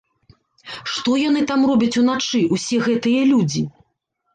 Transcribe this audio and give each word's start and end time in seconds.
Што 0.93 1.11
яны 1.27 1.45
там 1.53 1.69
робяць 1.73 1.93
уначы, 2.03 2.45
усе 2.59 2.85
гэтыя 2.91 3.33
людзі?! 3.33 3.69